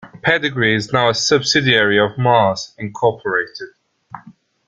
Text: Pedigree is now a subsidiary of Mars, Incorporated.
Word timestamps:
Pedigree 0.23 0.73
is 0.75 0.91
now 0.91 1.09
a 1.09 1.13
subsidiary 1.13 1.99
of 1.99 2.17
Mars, 2.17 2.73
Incorporated. 2.79 3.67